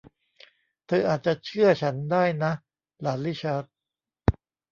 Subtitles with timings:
[0.87, 2.51] เธออาจจะเชื่อฉันได้นะ
[3.01, 3.65] หลานริชาร์ด